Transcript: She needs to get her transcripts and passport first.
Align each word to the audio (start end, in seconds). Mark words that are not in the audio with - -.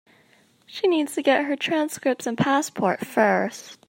She 0.65 0.87
needs 0.87 1.13
to 1.13 1.21
get 1.21 1.45
her 1.45 1.55
transcripts 1.55 2.25
and 2.25 2.35
passport 2.35 3.05
first. 3.05 3.77